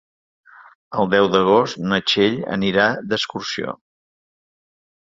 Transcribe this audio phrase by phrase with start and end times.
[1.03, 3.79] El deu d'agost na Txell anirà d'excursió.